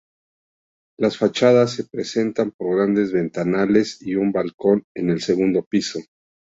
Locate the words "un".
4.15-4.31